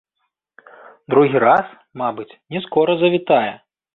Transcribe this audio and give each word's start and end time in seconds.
Другі 1.15 1.41
раз, 1.43 1.65
мабыць, 2.03 2.27
не 2.55 2.59
скора 2.65 2.95
завітае. 3.05 3.51